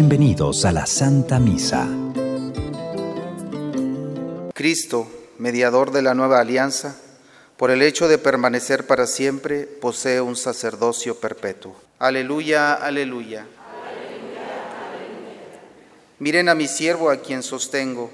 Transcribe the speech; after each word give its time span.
Bienvenidos 0.00 0.64
a 0.64 0.72
la 0.72 0.86
Santa 0.86 1.38
Misa. 1.38 1.86
Cristo, 4.54 5.06
mediador 5.36 5.90
de 5.90 6.00
la 6.00 6.14
nueva 6.14 6.40
alianza, 6.40 6.96
por 7.58 7.70
el 7.70 7.82
hecho 7.82 8.08
de 8.08 8.16
permanecer 8.16 8.86
para 8.86 9.06
siempre, 9.06 9.64
posee 9.64 10.22
un 10.22 10.36
sacerdocio 10.36 11.20
perpetuo. 11.20 11.76
Aleluya, 11.98 12.72
aleluya. 12.72 13.46
Miren 16.18 16.48
a 16.48 16.54
mi 16.54 16.66
siervo 16.66 17.10
a 17.10 17.18
quien 17.18 17.42
sostengo, 17.42 18.10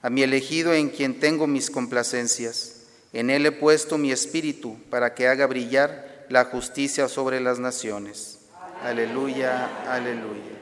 a 0.00 0.08
mi 0.08 0.22
elegido 0.22 0.72
en 0.72 0.88
quien 0.88 1.20
tengo 1.20 1.46
mis 1.46 1.70
complacencias. 1.70 2.84
En 3.12 3.28
él 3.28 3.44
he 3.44 3.52
puesto 3.52 3.98
mi 3.98 4.12
espíritu 4.12 4.78
para 4.88 5.14
que 5.14 5.28
haga 5.28 5.46
brillar 5.46 6.24
la 6.30 6.46
justicia 6.46 7.06
sobre 7.06 7.38
las 7.40 7.58
naciones. 7.58 8.38
Aleluya, 8.82 9.68
aleluya. 9.92 10.57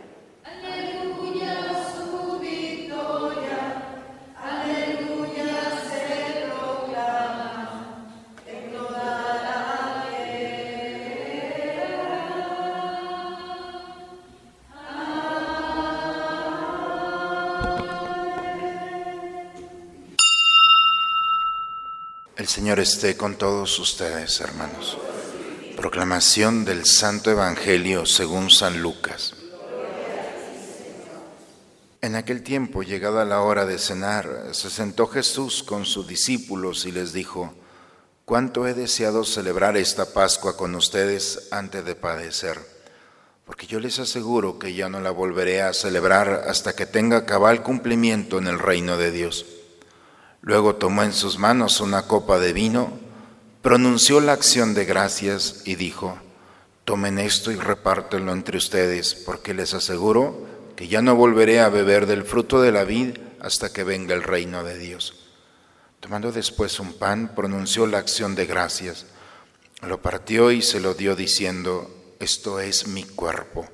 El 22.46 22.50
Señor 22.50 22.78
esté 22.78 23.16
con 23.16 23.34
todos 23.34 23.76
ustedes, 23.80 24.40
hermanos. 24.40 24.96
Proclamación 25.76 26.64
del 26.64 26.86
Santo 26.86 27.32
Evangelio 27.32 28.06
según 28.06 28.50
San 28.50 28.82
Lucas. 28.82 29.34
En 32.00 32.14
aquel 32.14 32.44
tiempo, 32.44 32.84
llegada 32.84 33.24
la 33.24 33.40
hora 33.40 33.66
de 33.66 33.80
cenar, 33.80 34.50
se 34.52 34.70
sentó 34.70 35.08
Jesús 35.08 35.64
con 35.64 35.84
sus 35.84 36.06
discípulos 36.06 36.86
y 36.86 36.92
les 36.92 37.12
dijo, 37.12 37.52
cuánto 38.24 38.68
he 38.68 38.74
deseado 38.74 39.24
celebrar 39.24 39.76
esta 39.76 40.12
Pascua 40.12 40.56
con 40.56 40.76
ustedes 40.76 41.48
antes 41.50 41.84
de 41.84 41.96
padecer, 41.96 42.60
porque 43.44 43.66
yo 43.66 43.80
les 43.80 43.98
aseguro 43.98 44.60
que 44.60 44.72
ya 44.72 44.88
no 44.88 45.00
la 45.00 45.10
volveré 45.10 45.62
a 45.62 45.74
celebrar 45.74 46.44
hasta 46.46 46.76
que 46.76 46.86
tenga 46.86 47.26
cabal 47.26 47.64
cumplimiento 47.64 48.38
en 48.38 48.46
el 48.46 48.60
reino 48.60 48.98
de 48.98 49.10
Dios. 49.10 49.55
Luego 50.46 50.76
tomó 50.76 51.02
en 51.02 51.12
sus 51.12 51.38
manos 51.38 51.80
una 51.80 52.06
copa 52.06 52.38
de 52.38 52.52
vino, 52.52 52.92
pronunció 53.62 54.20
la 54.20 54.30
acción 54.30 54.74
de 54.74 54.84
gracias 54.84 55.62
y 55.64 55.74
dijo, 55.74 56.16
tomen 56.84 57.18
esto 57.18 57.50
y 57.50 57.56
repártenlo 57.56 58.32
entre 58.32 58.56
ustedes, 58.56 59.16
porque 59.26 59.54
les 59.54 59.74
aseguro 59.74 60.46
que 60.76 60.86
ya 60.86 61.02
no 61.02 61.16
volveré 61.16 61.58
a 61.58 61.68
beber 61.68 62.06
del 62.06 62.22
fruto 62.22 62.62
de 62.62 62.70
la 62.70 62.84
vid 62.84 63.18
hasta 63.40 63.72
que 63.72 63.82
venga 63.82 64.14
el 64.14 64.22
reino 64.22 64.62
de 64.62 64.78
Dios. 64.78 65.26
Tomando 65.98 66.30
después 66.30 66.78
un 66.78 66.92
pan, 66.92 67.32
pronunció 67.34 67.88
la 67.88 67.98
acción 67.98 68.36
de 68.36 68.46
gracias, 68.46 69.06
lo 69.82 70.00
partió 70.00 70.52
y 70.52 70.62
se 70.62 70.78
lo 70.78 70.94
dio 70.94 71.16
diciendo, 71.16 71.90
esto 72.20 72.60
es 72.60 72.86
mi 72.86 73.02
cuerpo, 73.02 73.66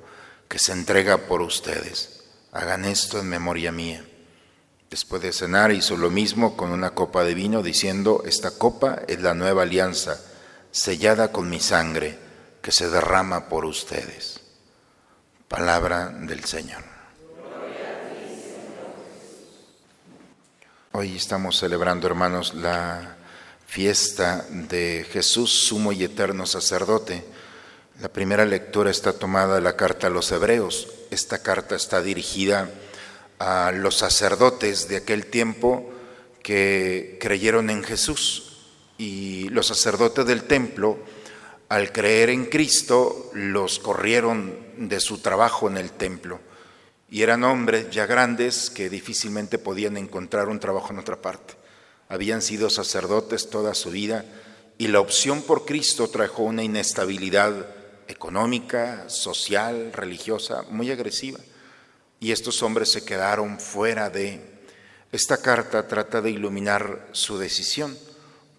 que 0.47 0.57
se 0.57 0.71
entrega 0.71 1.27
por 1.27 1.43
ustedes. 1.43 2.23
Hagan 2.51 2.85
esto 2.85 3.19
en 3.19 3.29
memoria 3.29 3.71
mía. 3.71 4.03
Después 4.93 5.23
de 5.23 5.33
cenar 5.33 5.71
hizo 5.71 5.97
lo 5.97 6.11
mismo 6.11 6.55
con 6.55 6.69
una 6.69 6.91
copa 6.91 7.23
de 7.23 7.33
vino, 7.33 7.63
diciendo, 7.63 8.21
esta 8.27 8.51
copa 8.51 9.01
es 9.07 9.19
la 9.23 9.33
nueva 9.33 9.63
alianza, 9.63 10.21
sellada 10.69 11.31
con 11.31 11.49
mi 11.49 11.59
sangre, 11.59 12.15
que 12.61 12.71
se 12.71 12.91
derrama 12.91 13.49
por 13.49 13.65
ustedes. 13.65 14.39
Palabra 15.47 16.09
del 16.09 16.43
Señor. 16.43 16.83
Hoy 20.91 21.15
estamos 21.15 21.57
celebrando, 21.57 22.05
hermanos, 22.05 22.53
la 22.53 23.15
fiesta 23.65 24.45
de 24.47 25.07
Jesús, 25.11 25.65
sumo 25.65 25.91
y 25.91 26.03
eterno 26.03 26.45
sacerdote. 26.45 27.25
La 27.99 28.09
primera 28.09 28.45
lectura 28.45 28.91
está 28.91 29.13
tomada 29.13 29.55
de 29.55 29.61
la 29.61 29.75
carta 29.75 30.05
a 30.05 30.11
los 30.11 30.31
hebreos. 30.31 30.87
Esta 31.09 31.41
carta 31.41 31.75
está 31.75 31.99
dirigida 32.03 32.59
a 32.59 32.69
los 33.73 33.95
sacerdotes 33.95 34.87
de 34.87 34.97
aquel 34.97 35.25
tiempo 35.25 35.89
que 36.41 37.17
creyeron 37.19 37.69
en 37.69 37.83
Jesús. 37.83 38.59
Y 38.97 39.49
los 39.49 39.67
sacerdotes 39.67 40.25
del 40.25 40.43
templo, 40.43 40.97
al 41.69 41.91
creer 41.91 42.29
en 42.29 42.45
Cristo, 42.45 43.31
los 43.33 43.79
corrieron 43.79 44.55
de 44.77 44.99
su 44.99 45.19
trabajo 45.19 45.67
en 45.67 45.77
el 45.77 45.91
templo. 45.91 46.39
Y 47.09 47.21
eran 47.21 47.43
hombres 47.43 47.89
ya 47.91 48.05
grandes 48.05 48.69
que 48.69 48.89
difícilmente 48.89 49.57
podían 49.57 49.97
encontrar 49.97 50.49
un 50.49 50.59
trabajo 50.59 50.91
en 50.91 50.99
otra 50.99 51.21
parte. 51.21 51.55
Habían 52.09 52.41
sido 52.41 52.69
sacerdotes 52.69 53.49
toda 53.49 53.73
su 53.73 53.91
vida 53.91 54.25
y 54.77 54.87
la 54.87 54.99
opción 54.99 55.41
por 55.41 55.65
Cristo 55.65 56.07
trajo 56.07 56.43
una 56.43 56.63
inestabilidad 56.63 57.67
económica, 58.07 59.09
social, 59.09 59.91
religiosa, 59.93 60.63
muy 60.69 60.91
agresiva 60.91 61.39
y 62.23 62.31
estos 62.31 62.63
hombres 62.63 62.89
se 62.89 63.03
quedaron 63.03 63.59
fuera 63.59 64.09
de... 64.09 64.39
Esta 65.11 65.41
carta 65.41 65.89
trata 65.89 66.21
de 66.21 66.31
iluminar 66.31 67.09
su 67.11 67.37
decisión. 67.37 67.97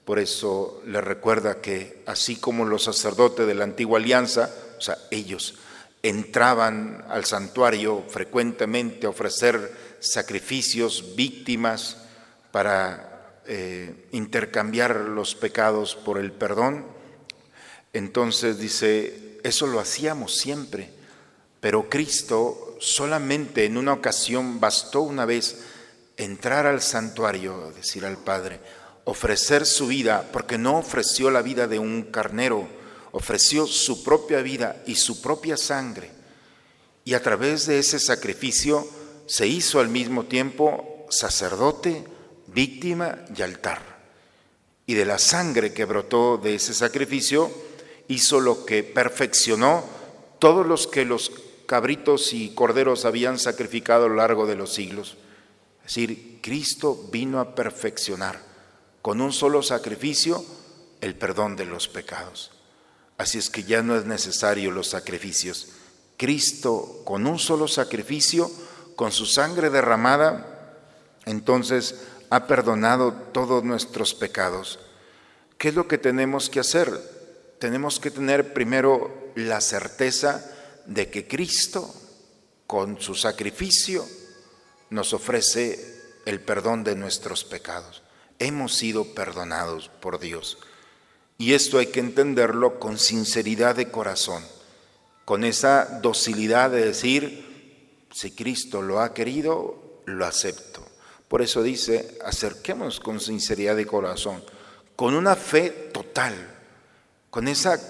Por 0.05 0.19
eso 0.19 0.83
le 0.85 1.01
recuerda 1.01 1.63
que 1.63 2.03
así 2.05 2.37
como 2.37 2.67
los 2.67 2.85
sacerdotes 2.85 3.47
de 3.47 3.55
la 3.55 3.65
antigua 3.65 3.99
alianza, 3.99 4.55
o 4.77 4.83
sea, 4.83 4.99
ellos 5.11 5.55
entraban 6.03 7.07
al 7.09 7.25
santuario 7.25 8.05
frecuentemente 8.07 9.07
a 9.07 9.11
ofrecer 9.11 9.73
sacrificios, 9.99 11.17
víctimas, 11.17 11.97
para 12.53 13.41
eh, 13.47 14.09
intercambiar 14.13 14.97
los 14.97 15.35
pecados 15.35 15.97
por 15.97 16.19
el 16.19 16.33
perdón. 16.33 16.85
Entonces 17.95 18.59
dice, 18.59 19.39
eso 19.43 19.67
lo 19.67 19.81
hacíamos 19.81 20.37
siempre, 20.37 20.91
pero 21.61 21.89
Cristo 21.89 22.74
solamente 22.85 23.65
en 23.65 23.79
una 23.79 23.95
ocasión 23.95 24.61
bastó 24.61 25.01
una 25.01 25.25
vez 25.25 25.57
entrar 26.17 26.67
al 26.67 26.83
santuario, 26.83 27.73
decir 27.75 28.05
al 28.05 28.19
Padre, 28.19 28.61
ofrecer 29.05 29.67
su 29.67 29.87
vida, 29.87 30.29
porque 30.33 30.59
no 30.59 30.79
ofreció 30.79 31.31
la 31.31 31.43
vida 31.43 31.67
de 31.67 31.79
un 31.79 32.05
carnero, 32.05 32.69
ofreció 33.13 33.67
su 33.67 34.05
propia 34.05 34.43
vida 34.43 34.83
y 34.87 34.97
su 34.97 35.23
propia 35.23 35.57
sangre. 35.57 36.11
Y 37.05 37.15
a 37.15 37.23
través 37.23 37.67
de 37.67 37.79
ese 37.79 37.99
sacrificio 37.99 38.87
se 39.27 39.47
hizo 39.47 39.81
al 39.81 39.89
mismo 39.89 40.25
tiempo 40.25 41.07
sacerdote, 41.09 42.05
víctima 42.47 43.25
y 43.37 43.43
altar. 43.43 43.81
Y 44.87 44.95
de 44.95 45.07
la 45.07 45.19
sangre 45.19 45.73
que 45.73 45.87
brotó 45.87 46.37
de 46.37 46.57
ese 46.57 46.75
sacrificio 46.75 47.51
hizo 48.09 48.41
lo 48.41 48.67
que 48.67 48.83
perfeccionó 48.83 49.85
todos 50.39 50.67
los 50.67 50.87
que 50.87 51.07
los 51.07 51.33
cabritos 51.67 52.33
y 52.33 52.55
corderos 52.55 53.05
habían 53.05 53.39
sacrificado 53.39 54.07
a 54.07 54.09
lo 54.09 54.17
largo 54.17 54.47
de 54.47 54.57
los 54.57 54.73
siglos. 54.73 55.17
Es 55.81 55.95
decir, 55.95 56.39
Cristo 56.43 57.09
vino 57.11 57.41
a 57.41 57.55
perfeccionar 57.55 58.41
con 59.03 59.21
un 59.21 59.33
solo 59.33 59.63
sacrificio 59.63 60.45
el 61.01 61.15
perdón 61.15 61.57
de 61.57 61.67
los 61.67 61.89
pecados. 61.89 62.53
Así 63.19 63.39
es 63.39 63.51
que 63.51 63.65
ya 63.65 63.83
no 63.83 63.97
es 63.97 64.07
necesario 64.07 64.71
los 64.71 64.89
sacrificios. 64.89 65.69
Cristo 66.17 67.03
con 67.05 67.27
un 67.27 67.39
solo 67.39 67.69
sacrificio, 67.69 68.51
con 68.97 69.13
su 69.13 69.27
sangre 69.27 69.71
derramada, 69.71 70.79
entonces 71.27 72.03
ha 72.31 72.47
perdonado 72.47 73.13
todos 73.13 73.63
nuestros 73.63 74.15
pecados. 74.15 74.79
¿Qué 75.59 75.69
es 75.69 75.75
lo 75.75 75.87
que 75.87 75.99
tenemos 75.99 76.49
que 76.49 76.61
hacer? 76.61 76.91
Tenemos 77.59 78.01
que 78.01 78.11
tener 78.11 78.53
primero 78.53 79.33
la 79.35 79.61
certeza 79.61 80.51
de 80.87 81.11
que 81.11 81.27
Cristo, 81.27 81.93
con 82.67 83.01
su 83.01 83.15
sacrificio, 83.15 84.07
nos 84.91 85.13
ofrece 85.13 85.95
el 86.27 86.41
perdón 86.41 86.85
de 86.85 86.95
nuestros 86.95 87.45
pecados. 87.45 88.03
Hemos 88.39 88.75
sido 88.75 89.15
perdonados 89.15 89.89
por 90.01 90.19
Dios. 90.19 90.59
Y 91.39 91.55
esto 91.55 91.79
hay 91.79 91.87
que 91.87 92.01
entenderlo 92.01 92.79
con 92.79 92.99
sinceridad 92.99 93.75
de 93.75 93.91
corazón, 93.91 94.45
con 95.25 95.45
esa 95.45 96.01
docilidad 96.01 96.71
de 96.71 96.85
decir, 96.85 98.07
si 98.13 98.31
Cristo 98.31 98.83
lo 98.83 99.01
ha 99.01 99.15
querido, 99.15 100.03
lo 100.07 100.27
acepto. 100.27 100.85
Por 101.29 101.43
eso 101.43 101.63
dice, 101.63 102.19
acerquemos 102.25 103.01
con 103.01 103.21
sinceridad 103.21 103.75
de 103.75 103.87
corazón, 103.87 104.45
con 104.95 105.15
una 105.15 105.35
fe 105.35 105.71
total, 105.93 106.35
con 107.31 107.49
esa 107.49 107.81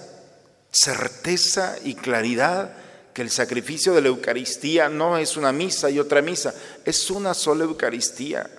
certeza 0.71 1.77
y 1.83 1.93
claridad 1.93 2.75
que 3.15 3.21
el 3.21 3.31
sacrificio 3.31 3.93
de 3.93 4.01
la 4.01 4.09
Eucaristía 4.09 4.89
no 4.89 5.17
es 5.17 5.37
una 5.37 5.53
misa 5.53 5.89
y 5.89 5.99
otra 5.99 6.21
misa, 6.21 6.53
es 6.83 7.09
una 7.09 7.33
sola 7.33 7.63
Eucaristía. 7.63 8.49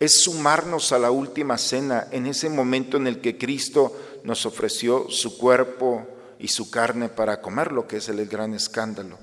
Es 0.00 0.20
sumarnos 0.24 0.90
a 0.90 0.98
la 0.98 1.12
última 1.12 1.56
cena 1.56 2.08
en 2.10 2.26
ese 2.26 2.48
momento 2.50 2.96
en 2.96 3.06
el 3.06 3.20
que 3.20 3.38
Cristo 3.38 3.96
nos 4.24 4.46
ofreció 4.46 5.08
su 5.10 5.38
cuerpo 5.38 6.08
y 6.40 6.48
su 6.48 6.72
carne 6.72 7.08
para 7.08 7.40
comer, 7.40 7.70
lo 7.70 7.86
que 7.86 7.98
es 7.98 8.08
el 8.08 8.26
gran 8.26 8.52
escándalo. 8.52 9.16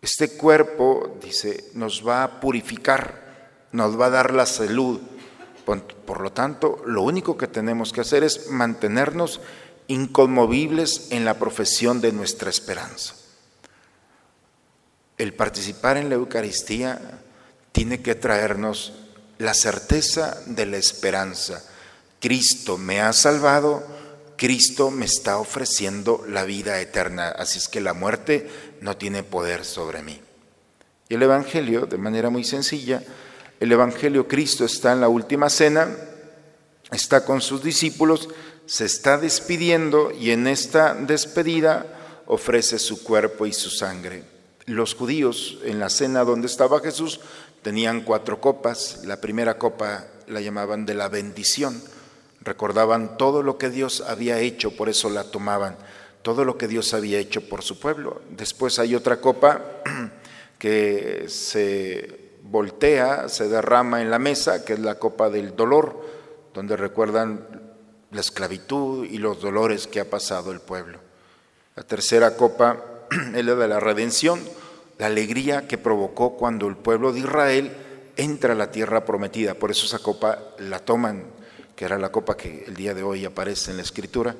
Este 0.00 0.30
cuerpo, 0.30 1.18
dice, 1.22 1.66
nos 1.74 2.02
va 2.04 2.24
a 2.24 2.40
purificar, 2.40 3.68
nos 3.70 4.00
va 4.00 4.06
a 4.06 4.10
dar 4.10 4.32
la 4.32 4.46
salud. 4.46 4.98
Por, 5.66 6.22
lo 6.22 6.32
tanto, 6.32 6.82
lo 6.86 7.02
único 7.02 7.36
que 7.36 7.48
tenemos 7.48 7.92
que 7.92 8.00
hacer 8.00 8.24
es 8.24 8.48
mantenernos 8.48 9.42
inconmovibles 9.88 11.08
en 11.10 11.26
la 11.26 11.38
profesión 11.38 12.00
de 12.00 12.12
nuestra 12.12 12.48
esperanza. 12.48 13.19
El 15.20 15.34
participar 15.34 15.98
en 15.98 16.08
la 16.08 16.14
Eucaristía 16.14 16.98
tiene 17.72 18.00
que 18.00 18.14
traernos 18.14 18.94
la 19.36 19.52
certeza 19.52 20.40
de 20.46 20.64
la 20.64 20.78
esperanza. 20.78 21.62
Cristo 22.20 22.78
me 22.78 23.02
ha 23.02 23.12
salvado, 23.12 23.84
Cristo 24.38 24.90
me 24.90 25.04
está 25.04 25.36
ofreciendo 25.36 26.24
la 26.26 26.44
vida 26.44 26.80
eterna, 26.80 27.28
así 27.28 27.58
es 27.58 27.68
que 27.68 27.82
la 27.82 27.92
muerte 27.92 28.48
no 28.80 28.96
tiene 28.96 29.22
poder 29.22 29.66
sobre 29.66 30.00
mí. 30.00 30.22
Y 31.10 31.16
el 31.16 31.22
Evangelio, 31.22 31.84
de 31.84 31.98
manera 31.98 32.30
muy 32.30 32.42
sencilla, 32.42 33.02
el 33.60 33.70
Evangelio 33.70 34.26
Cristo 34.26 34.64
está 34.64 34.92
en 34.92 35.02
la 35.02 35.08
última 35.08 35.50
cena, 35.50 35.94
está 36.92 37.26
con 37.26 37.42
sus 37.42 37.62
discípulos, 37.62 38.30
se 38.64 38.86
está 38.86 39.18
despidiendo 39.18 40.12
y 40.12 40.30
en 40.30 40.46
esta 40.46 40.94
despedida 40.94 42.22
ofrece 42.24 42.78
su 42.78 43.02
cuerpo 43.02 43.44
y 43.44 43.52
su 43.52 43.68
sangre. 43.68 44.39
Los 44.66 44.94
judíos 44.94 45.58
en 45.64 45.80
la 45.80 45.88
cena 45.88 46.24
donde 46.24 46.46
estaba 46.46 46.80
Jesús 46.80 47.20
tenían 47.62 48.02
cuatro 48.02 48.40
copas. 48.40 49.02
La 49.04 49.20
primera 49.20 49.58
copa 49.58 50.06
la 50.26 50.40
llamaban 50.40 50.86
de 50.86 50.94
la 50.94 51.08
bendición. 51.08 51.82
Recordaban 52.42 53.16
todo 53.18 53.42
lo 53.42 53.58
que 53.58 53.70
Dios 53.70 54.02
había 54.06 54.38
hecho, 54.38 54.74
por 54.76 54.88
eso 54.88 55.10
la 55.10 55.24
tomaban, 55.24 55.76
todo 56.22 56.44
lo 56.44 56.56
que 56.56 56.68
Dios 56.68 56.94
había 56.94 57.18
hecho 57.18 57.48
por 57.48 57.62
su 57.62 57.78
pueblo. 57.78 58.22
Después 58.30 58.78
hay 58.78 58.94
otra 58.94 59.20
copa 59.20 59.60
que 60.58 61.26
se 61.28 62.30
voltea, 62.42 63.28
se 63.28 63.48
derrama 63.48 64.00
en 64.00 64.10
la 64.10 64.18
mesa, 64.18 64.64
que 64.64 64.72
es 64.72 64.80
la 64.80 64.98
copa 64.98 65.28
del 65.28 65.54
dolor, 65.54 66.00
donde 66.54 66.76
recuerdan 66.76 67.46
la 68.10 68.20
esclavitud 68.20 69.04
y 69.04 69.18
los 69.18 69.40
dolores 69.40 69.86
que 69.86 70.00
ha 70.00 70.08
pasado 70.08 70.50
el 70.50 70.60
pueblo. 70.60 70.98
La 71.76 71.82
tercera 71.82 72.36
copa 72.36 72.89
es 73.34 73.44
la 73.44 73.54
de 73.54 73.68
la 73.68 73.80
redención, 73.80 74.40
la 74.98 75.06
alegría 75.06 75.66
que 75.66 75.78
provocó 75.78 76.36
cuando 76.36 76.68
el 76.68 76.76
pueblo 76.76 77.12
de 77.12 77.20
Israel 77.20 77.72
entra 78.16 78.52
a 78.52 78.56
la 78.56 78.70
tierra 78.70 79.04
prometida. 79.04 79.54
Por 79.54 79.70
eso 79.70 79.86
esa 79.86 79.98
copa 79.98 80.38
la 80.58 80.78
toman, 80.78 81.24
que 81.74 81.84
era 81.84 81.98
la 81.98 82.12
copa 82.12 82.36
que 82.36 82.64
el 82.66 82.74
día 82.74 82.94
de 82.94 83.02
hoy 83.02 83.24
aparece 83.24 83.70
en 83.70 83.78
la 83.78 83.82
escritura. 83.82 84.36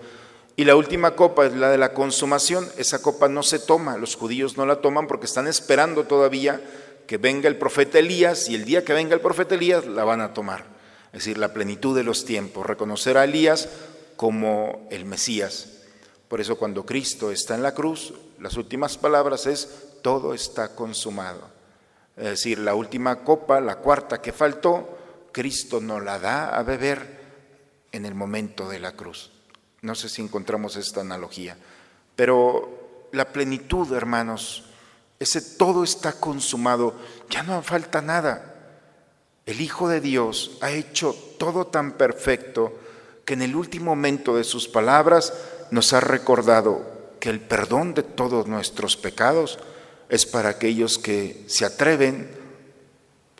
Y 0.56 0.64
la 0.64 0.76
última 0.76 1.16
copa 1.16 1.46
es 1.46 1.54
la 1.54 1.70
de 1.70 1.78
la 1.78 1.94
consumación. 1.94 2.68
Esa 2.76 3.00
copa 3.00 3.28
no 3.28 3.42
se 3.42 3.58
toma, 3.58 3.96
los 3.96 4.16
judíos 4.16 4.56
no 4.56 4.66
la 4.66 4.80
toman 4.80 5.06
porque 5.06 5.26
están 5.26 5.46
esperando 5.46 6.04
todavía 6.04 6.60
que 7.06 7.16
venga 7.16 7.48
el 7.48 7.56
profeta 7.56 7.98
Elías 7.98 8.48
y 8.48 8.54
el 8.54 8.64
día 8.64 8.84
que 8.84 8.92
venga 8.92 9.14
el 9.14 9.20
profeta 9.20 9.54
Elías 9.54 9.86
la 9.86 10.04
van 10.04 10.20
a 10.20 10.34
tomar. 10.34 10.64
Es 11.12 11.24
decir, 11.24 11.38
la 11.38 11.52
plenitud 11.52 11.96
de 11.96 12.04
los 12.04 12.24
tiempos, 12.24 12.66
reconocer 12.66 13.16
a 13.16 13.24
Elías 13.24 13.68
como 14.16 14.86
el 14.90 15.06
Mesías. 15.06 15.78
Por 16.28 16.40
eso 16.40 16.56
cuando 16.56 16.86
Cristo 16.86 17.32
está 17.32 17.56
en 17.56 17.64
la 17.64 17.74
cruz, 17.74 18.14
las 18.40 18.56
últimas 18.56 18.96
palabras 18.96 19.46
es, 19.46 19.68
todo 20.02 20.32
está 20.32 20.74
consumado. 20.74 21.42
Es 22.16 22.24
decir, 22.24 22.58
la 22.58 22.74
última 22.74 23.22
copa, 23.22 23.60
la 23.60 23.76
cuarta 23.76 24.22
que 24.22 24.32
faltó, 24.32 24.98
Cristo 25.30 25.80
nos 25.80 26.02
la 26.02 26.18
da 26.18 26.56
a 26.56 26.62
beber 26.62 27.20
en 27.92 28.06
el 28.06 28.14
momento 28.14 28.68
de 28.68 28.80
la 28.80 28.92
cruz. 28.92 29.30
No 29.82 29.94
sé 29.94 30.08
si 30.08 30.22
encontramos 30.22 30.76
esta 30.76 31.02
analogía, 31.02 31.56
pero 32.16 33.08
la 33.12 33.26
plenitud, 33.26 33.92
hermanos, 33.92 34.64
ese 35.18 35.42
todo 35.58 35.84
está 35.84 36.12
consumado, 36.12 36.94
ya 37.28 37.42
no 37.42 37.62
falta 37.62 38.00
nada. 38.00 38.54
El 39.44 39.60
Hijo 39.60 39.88
de 39.88 40.00
Dios 40.00 40.58
ha 40.62 40.70
hecho 40.70 41.14
todo 41.38 41.66
tan 41.66 41.92
perfecto 41.92 42.72
que 43.26 43.34
en 43.34 43.42
el 43.42 43.54
último 43.54 43.94
momento 43.94 44.36
de 44.36 44.44
sus 44.44 44.66
palabras 44.66 45.34
nos 45.70 45.92
ha 45.92 46.00
recordado 46.00 46.99
que 47.20 47.30
el 47.30 47.40
perdón 47.40 47.94
de 47.94 48.02
todos 48.02 48.46
nuestros 48.46 48.96
pecados 48.96 49.58
es 50.08 50.26
para 50.26 50.48
aquellos 50.48 50.98
que 50.98 51.44
se 51.46 51.64
atreven 51.64 52.30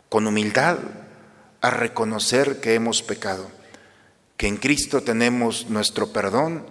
con 0.07 0.27
humildad 0.27 0.77
a 1.61 1.69
reconocer 1.69 2.61
que 2.61 2.75
hemos 2.75 3.01
pecado, 3.01 3.47
que 4.37 4.47
en 4.47 4.57
Cristo 4.57 5.01
tenemos 5.01 5.69
nuestro 5.69 6.13
perdón 6.13 6.65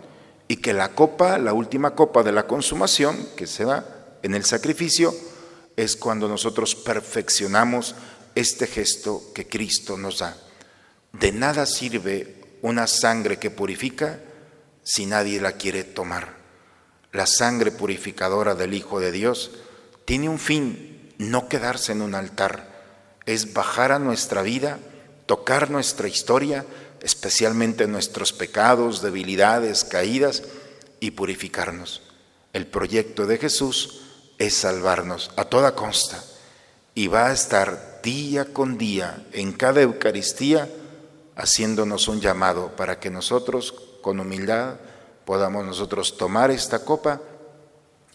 y 0.49 0.57
que 0.57 0.73
la 0.73 0.95
copa, 0.95 1.39
la 1.39 1.53
última 1.53 1.95
copa 1.95 2.23
de 2.23 2.33
la 2.33 2.47
consumación 2.47 3.29
que 3.37 3.47
se 3.47 3.65
da, 3.65 4.19
en 4.23 4.35
el 4.35 4.45
sacrificio 4.45 5.15
es 5.77 5.97
cuando 5.97 6.29
nosotros 6.29 6.75
perfeccionamos 6.75 7.95
este 8.35 8.67
gesto 8.67 9.33
que 9.35 9.47
Cristo 9.47 9.97
nos 9.97 10.19
da. 10.19 10.37
De 11.13 11.33
nada 11.33 11.67
sirve 11.67 12.59
una 12.63 12.87
sangre 12.87 13.39
que 13.39 13.51
purifica 13.51 14.21
si 14.83 15.07
nadie 15.07 15.41
la 15.41 15.53
quiere 15.53 15.85
tomar. 15.85 16.40
La 17.13 17.27
sangre 17.27 17.71
purificadora 17.71 18.55
del 18.55 18.75
Hijo 18.75 19.01
de 19.01 19.13
Dios 19.13 19.51
tiene 20.05 20.29
un 20.29 20.39
fin, 20.39 21.13
no 21.19 21.49
quedarse 21.49 21.93
en 21.93 22.03
un 22.03 22.15
altar, 22.15 22.71
es 23.27 23.53
bajar 23.53 23.93
a 23.93 23.99
nuestra 23.99 24.43
vida, 24.43 24.79
tocar 25.27 25.71
nuestra 25.71 26.09
historia, 26.09 26.65
especialmente 27.03 27.87
nuestros 27.87 28.33
pecados, 28.33 29.03
debilidades, 29.03 29.85
caídas, 29.85 30.43
y 31.01 31.13
purificarnos. 31.13 32.03
El 32.53 32.67
proyecto 32.67 33.27
de 33.27 33.39
Jesús 33.39 34.03
es 34.39 34.55
salvarnos 34.55 35.31
a 35.37 35.45
toda 35.47 35.75
consta 35.75 36.23
y 36.95 37.09
va 37.09 37.29
a 37.29 37.33
estar 37.33 38.01
día 38.03 38.53
con 38.53 38.79
día 38.79 39.25
en 39.33 39.53
cada 39.53 39.81
Eucaristía 39.81 40.69
haciéndonos 41.37 42.09
un 42.09 42.21
llamado 42.21 42.77
para 42.77 43.01
que 43.01 43.11
nosotros 43.11 43.75
con 44.03 44.21
humildad 44.21 44.77
podamos 45.31 45.65
nosotros 45.65 46.17
tomar 46.17 46.51
esta 46.51 46.85
copa 46.85 47.21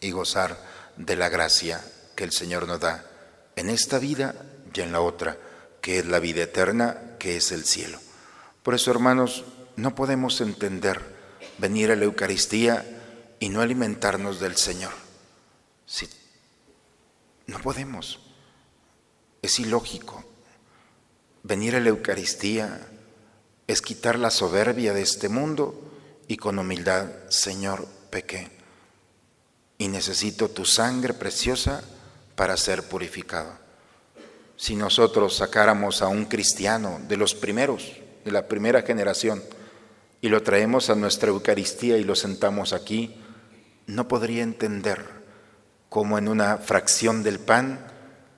y 0.02 0.12
gozar 0.12 0.60
de 0.98 1.16
la 1.16 1.30
gracia 1.30 1.82
que 2.14 2.26
el 2.26 2.34
Señor 2.34 2.68
nos 2.68 2.82
da 2.82 3.10
en 3.56 3.70
esta 3.70 4.00
vida 4.00 4.36
y 4.74 4.82
en 4.82 4.92
la 4.92 5.00
otra, 5.00 5.38
que 5.80 6.00
es 6.00 6.06
la 6.08 6.20
vida 6.20 6.44
eterna, 6.44 7.16
que 7.18 7.38
es 7.38 7.54
el 7.54 7.64
cielo. 7.64 8.00
Por 8.64 8.76
eso, 8.76 8.92
hermanos, 8.92 9.46
no 9.78 9.96
podemos 9.96 10.42
entender 10.42 11.00
venir 11.58 11.90
a 11.90 11.96
la 11.96 12.04
Eucaristía 12.04 12.86
y 13.40 13.48
no 13.48 13.62
alimentarnos 13.62 14.42
del 14.42 14.58
Señor. 14.58 14.92
Si 15.86 16.10
no 17.48 17.62
podemos. 17.62 18.20
Es 19.42 19.58
ilógico. 19.62 20.22
Venir 21.44 21.78
a 21.78 21.80
la 21.80 21.88
Eucaristía 21.88 22.90
es 23.68 23.82
quitar 23.82 24.20
la 24.20 24.32
soberbia 24.32 24.94
de 24.94 25.02
este 25.02 25.30
mundo 25.30 25.94
y 26.28 26.38
con 26.38 26.60
humildad, 26.60 27.08
Señor, 27.30 27.88
pequé 28.10 28.56
y 29.78 29.88
necesito 29.88 30.50
tu 30.50 30.66
sangre 30.66 31.14
preciosa 31.14 31.84
para 32.36 32.58
ser 32.58 32.84
purificado. 32.84 33.52
Si 34.58 34.76
nosotros 34.76 35.36
sacáramos 35.36 36.02
a 36.02 36.08
un 36.08 36.26
cristiano 36.26 37.02
de 37.08 37.18
los 37.18 37.36
primeros, 37.36 37.92
de 38.24 38.32
la 38.32 38.48
primera 38.48 38.84
generación, 38.84 39.44
y 40.22 40.30
lo 40.30 40.42
traemos 40.44 40.90
a 40.90 40.96
nuestra 40.96 41.30
Eucaristía 41.30 41.98
y 41.98 42.04
lo 42.04 42.16
sentamos 42.16 42.74
aquí, 42.74 43.22
no 43.86 44.08
podría 44.08 44.44
entender 44.44 45.04
como 45.90 46.18
en 46.18 46.28
una 46.28 46.58
fracción 46.58 47.22
del 47.22 47.40
pan, 47.40 47.86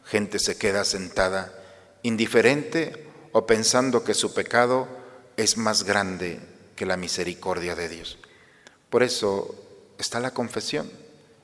gente 0.03 0.39
se 0.39 0.57
queda 0.57 0.83
sentada, 0.83 1.53
indiferente 2.01 3.07
o 3.31 3.45
pensando 3.45 4.03
que 4.03 4.13
su 4.13 4.33
pecado 4.33 4.87
es 5.37 5.57
más 5.57 5.83
grande 5.83 6.39
que 6.77 6.85
la 6.85 6.95
misericordia 6.95 7.75
de 7.75 7.89
Dios. 7.89 8.17
Por 8.89 9.03
eso 9.03 9.53
está 9.97 10.21
la 10.21 10.31
confesión. 10.31 10.89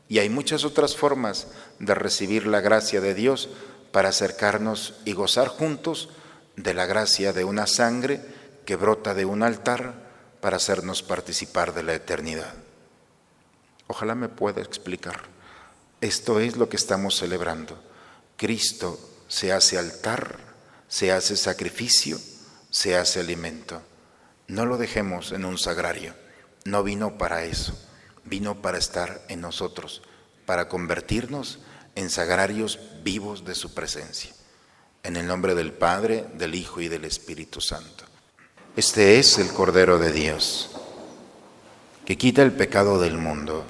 Y 0.07 0.19
hay 0.19 0.29
muchas 0.29 0.63
otras 0.63 0.95
formas 0.95 1.47
de 1.79 1.95
recibir 1.95 2.47
la 2.47 2.61
gracia 2.61 3.01
de 3.01 3.13
Dios 3.13 3.49
para 3.91 4.09
acercarnos 4.09 4.95
y 5.03 5.13
gozar 5.13 5.49
juntos 5.49 6.09
de 6.55 6.73
la 6.73 6.85
gracia 6.85 7.33
de 7.33 7.43
una 7.43 7.67
sangre 7.67 8.21
que 8.65 8.75
brota 8.75 9.13
de 9.13 9.25
un 9.25 9.43
altar 9.43 9.95
para 10.39 10.57
hacernos 10.57 11.03
participar 11.03 11.73
de 11.73 11.83
la 11.83 11.93
eternidad. 11.93 12.53
Ojalá 13.87 14.15
me 14.15 14.29
pueda 14.29 14.61
explicar. 14.61 15.21
Esto 16.01 16.39
es 16.39 16.57
lo 16.57 16.69
que 16.69 16.77
estamos 16.77 17.15
celebrando. 17.15 17.81
Cristo 18.37 18.99
se 19.27 19.51
hace 19.51 19.77
altar, 19.77 20.37
se 20.87 21.11
hace 21.11 21.35
sacrificio, 21.35 22.19
se 22.69 22.95
hace 22.97 23.19
alimento. 23.19 23.81
No 24.47 24.65
lo 24.65 24.77
dejemos 24.77 25.31
en 25.31 25.45
un 25.45 25.57
sagrario. 25.57 26.13
No 26.65 26.83
vino 26.83 27.17
para 27.17 27.43
eso. 27.43 27.77
Vino 28.25 28.61
para 28.61 28.77
estar 28.77 29.21
en 29.29 29.41
nosotros, 29.41 30.01
para 30.45 30.69
convertirnos 30.69 31.59
en 31.95 32.09
sagrarios 32.09 32.79
vivos 33.03 33.45
de 33.45 33.55
su 33.55 33.73
presencia. 33.73 34.31
En 35.03 35.17
el 35.17 35.27
nombre 35.27 35.55
del 35.55 35.73
Padre, 35.73 36.25
del 36.35 36.55
Hijo 36.55 36.81
y 36.81 36.87
del 36.87 37.05
Espíritu 37.05 37.59
Santo. 37.61 38.05
Este 38.75 39.19
es 39.19 39.37
el 39.37 39.49
Cordero 39.49 39.99
de 39.99 40.11
Dios, 40.11 40.71
que 42.05 42.17
quita 42.17 42.41
el 42.41 42.53
pecado 42.53 42.99
del 42.99 43.17
mundo. 43.17 43.65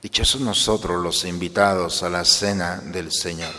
Dichosos 0.00 0.40
nosotros 0.40 1.02
los 1.02 1.24
invitados 1.24 2.02
a 2.02 2.10
la 2.10 2.24
cena 2.24 2.76
del 2.76 3.10
Señor. 3.10 3.52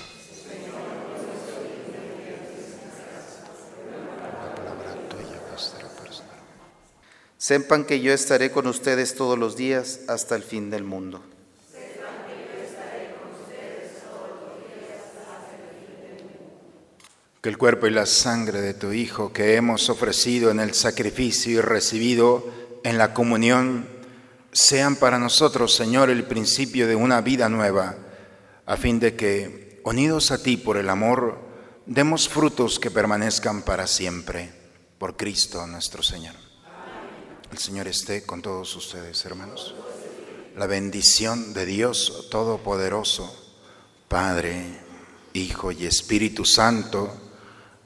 Sepan 7.43 7.83
que 7.83 7.99
yo 7.99 8.13
estaré 8.13 8.51
con 8.51 8.67
ustedes 8.67 9.15
todos 9.15 9.37
los 9.37 9.57
días 9.57 9.99
hasta 10.07 10.37
el 10.37 10.43
fin 10.43 10.69
del 10.69 10.85
mundo. 10.85 11.21
Que 17.41 17.49
el 17.49 17.57
cuerpo 17.57 17.87
y 17.87 17.89
la 17.89 18.05
sangre 18.05 18.61
de 18.61 18.73
tu 18.73 18.93
Hijo 18.93 19.33
que 19.33 19.57
hemos 19.57 19.89
ofrecido 19.89 20.51
en 20.51 20.61
el 20.61 20.73
sacrificio 20.73 21.57
y 21.57 21.59
recibido 21.59 22.49
en 22.85 22.97
la 22.97 23.13
comunión 23.13 23.89
sean 24.53 24.95
para 24.95 25.19
nosotros, 25.19 25.75
Señor, 25.75 26.09
el 26.09 26.23
principio 26.23 26.87
de 26.87 26.95
una 26.95 27.19
vida 27.19 27.49
nueva, 27.49 27.97
a 28.65 28.77
fin 28.77 29.01
de 29.01 29.17
que, 29.17 29.81
unidos 29.83 30.31
a 30.31 30.41
ti 30.41 30.55
por 30.55 30.77
el 30.77 30.89
amor, 30.89 31.39
demos 31.87 32.29
frutos 32.29 32.79
que 32.79 32.89
permanezcan 32.89 33.63
para 33.63 33.85
siempre, 33.85 34.49
por 34.97 35.17
Cristo 35.17 35.67
nuestro 35.67 36.03
Señor. 36.03 36.52
El 37.53 37.59
Señor 37.59 37.87
esté 37.87 38.23
con 38.23 38.41
todos 38.41 38.75
ustedes, 38.75 39.23
hermanos. 39.25 39.75
La 40.57 40.65
bendición 40.65 41.53
de 41.53 41.67
Dios 41.67 42.25
Todopoderoso, 42.31 43.31
Padre, 44.07 44.79
Hijo 45.33 45.71
y 45.71 45.85
Espíritu 45.85 46.45
Santo, 46.45 47.15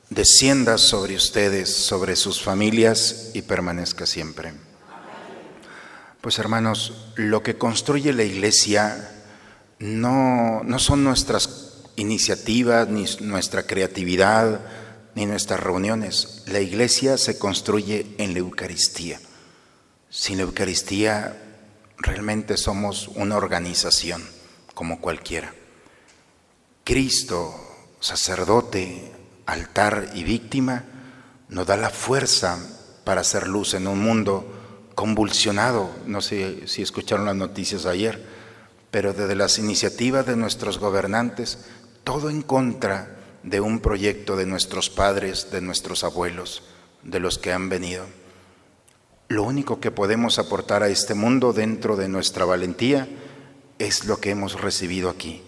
descienda 0.09 0.77
sobre 0.77 1.17
ustedes, 1.17 1.75
sobre 1.75 2.15
sus 2.15 2.41
familias 2.41 3.31
y 3.33 3.41
permanezca 3.41 4.05
siempre. 4.05 4.53
Pues 6.21 6.39
hermanos, 6.39 7.11
lo 7.15 7.43
que 7.43 7.57
construye 7.57 8.13
la 8.13 8.23
iglesia 8.23 9.21
no, 9.79 10.63
no 10.63 10.79
son 10.79 11.03
nuestras 11.03 11.81
iniciativas, 11.97 12.87
ni 12.87 13.03
nuestra 13.19 13.67
creatividad, 13.67 14.61
ni 15.13 15.25
nuestras 15.25 15.59
reuniones. 15.59 16.43
La 16.45 16.61
iglesia 16.61 17.17
se 17.17 17.37
construye 17.37 18.15
en 18.17 18.31
la 18.31 18.39
Eucaristía. 18.39 19.19
Sin 20.19 20.37
la 20.37 20.45
Eucaristía 20.45 21.37
realmente 21.99 22.57
somos 22.57 23.07
una 23.07 23.37
organización 23.37 24.27
como 24.73 24.99
cualquiera. 24.99 25.53
Cristo, 26.83 27.53
sacerdote, 27.99 29.11
altar 29.45 30.09
y 30.15 30.23
víctima, 30.23 30.85
nos 31.49 31.67
da 31.67 31.77
la 31.77 31.91
fuerza 31.91 32.57
para 33.03 33.21
hacer 33.21 33.47
luz 33.47 33.75
en 33.75 33.85
un 33.85 33.99
mundo 33.99 34.89
convulsionado, 34.95 35.95
no 36.07 36.21
sé 36.21 36.67
si 36.67 36.81
escucharon 36.81 37.27
las 37.27 37.35
noticias 37.35 37.85
ayer, 37.85 38.25
pero 38.89 39.13
desde 39.13 39.35
las 39.35 39.59
iniciativas 39.59 40.25
de 40.25 40.35
nuestros 40.35 40.79
gobernantes, 40.79 41.59
todo 42.03 42.31
en 42.31 42.41
contra 42.41 43.19
de 43.43 43.59
un 43.59 43.81
proyecto 43.81 44.35
de 44.35 44.47
nuestros 44.47 44.89
padres, 44.89 45.51
de 45.51 45.61
nuestros 45.61 46.03
abuelos, 46.03 46.63
de 47.03 47.19
los 47.19 47.37
que 47.37 47.53
han 47.53 47.69
venido. 47.69 48.16
Lo 49.29 49.43
único 49.43 49.81
que 49.81 49.91
podemos 49.91 50.39
aportar 50.39 50.83
a 50.83 50.87
este 50.87 51.13
mundo 51.13 51.51
dentro 51.51 51.97
de 51.97 52.07
nuestra 52.07 52.45
valentía 52.45 53.09
es 53.77 54.05
lo 54.05 54.21
que 54.21 54.29
hemos 54.29 54.61
recibido 54.61 55.09
aquí. 55.09 55.43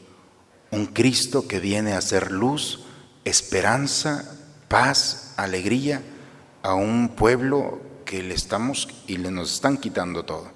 Un 0.72 0.88
Cristo 0.88 1.48
que 1.48 1.62
viene 1.62 1.94
a 1.94 2.02
ser 2.02 2.32
luz, 2.32 2.84
esperanza, 3.24 4.38
paz, 4.68 5.34
alegría 5.38 6.02
a 6.62 6.74
un 6.74 7.10
pueblo 7.16 7.80
que 8.04 8.22
le 8.22 8.34
estamos 8.34 8.90
y 9.08 9.18
le 9.18 9.32
nos 9.32 9.54
están 9.54 9.78
quitando 9.78 10.26
todo. 10.26 10.52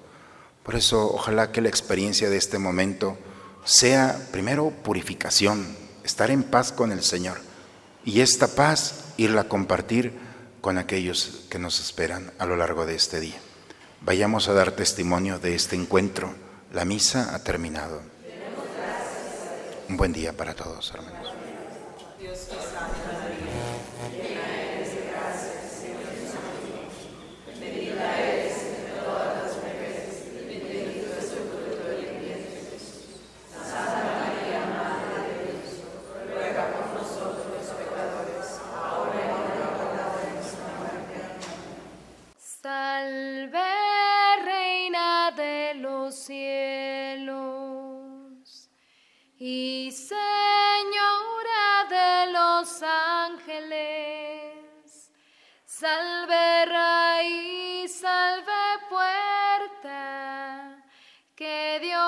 Por 0.62 0.74
eso, 0.74 1.10
ojalá 1.12 1.50
que 1.50 1.62
la 1.62 1.68
experiencia 1.68 2.28
de 2.28 2.36
este 2.36 2.58
momento 2.58 3.16
sea 3.64 4.28
primero 4.32 4.70
purificación, 4.70 5.76
estar 6.04 6.30
en 6.30 6.42
paz 6.42 6.72
con 6.72 6.92
el 6.92 7.02
Señor 7.02 7.38
y 8.04 8.20
esta 8.20 8.48
paz 8.48 9.12
irla 9.16 9.42
a 9.42 9.48
compartir 9.48 10.12
con 10.64 10.78
aquellos 10.78 11.42
que 11.50 11.58
nos 11.58 11.78
esperan 11.78 12.32
a 12.38 12.46
lo 12.46 12.56
largo 12.56 12.86
de 12.86 12.94
este 12.94 13.20
día. 13.20 13.36
Vayamos 14.00 14.48
a 14.48 14.54
dar 14.54 14.72
testimonio 14.72 15.38
de 15.38 15.54
este 15.54 15.76
encuentro. 15.76 16.34
La 16.72 16.86
misa 16.86 17.34
ha 17.34 17.44
terminado. 17.44 18.00
Un 19.90 19.98
buen 19.98 20.14
día 20.14 20.32
para 20.32 20.54
todos, 20.54 20.90
hermanos. 20.94 21.33